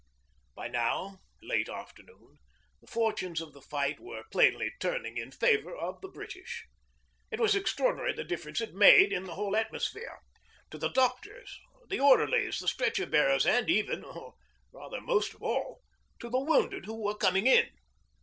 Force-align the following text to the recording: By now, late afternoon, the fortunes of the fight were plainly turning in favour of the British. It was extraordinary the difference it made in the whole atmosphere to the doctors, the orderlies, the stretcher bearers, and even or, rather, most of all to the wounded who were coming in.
By 0.55 0.67
now, 0.67 1.19
late 1.43 1.69
afternoon, 1.69 2.39
the 2.79 2.87
fortunes 2.87 3.39
of 3.39 3.53
the 3.53 3.61
fight 3.61 3.99
were 3.99 4.23
plainly 4.31 4.71
turning 4.79 5.15
in 5.17 5.29
favour 5.31 5.75
of 5.75 6.01
the 6.01 6.07
British. 6.07 6.65
It 7.29 7.39
was 7.39 7.53
extraordinary 7.53 8.11
the 8.11 8.23
difference 8.23 8.61
it 8.61 8.73
made 8.73 9.13
in 9.13 9.25
the 9.25 9.35
whole 9.35 9.55
atmosphere 9.55 10.17
to 10.71 10.79
the 10.79 10.89
doctors, 10.89 11.55
the 11.87 11.99
orderlies, 11.99 12.57
the 12.57 12.67
stretcher 12.67 13.05
bearers, 13.05 13.45
and 13.45 13.69
even 13.69 14.03
or, 14.03 14.33
rather, 14.71 15.01
most 15.01 15.35
of 15.35 15.43
all 15.43 15.83
to 16.19 16.31
the 16.31 16.39
wounded 16.39 16.85
who 16.85 16.99
were 17.03 17.13
coming 17.15 17.45
in. 17.45 17.69